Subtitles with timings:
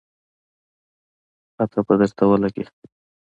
[1.55, 2.63] پته به درته ولګي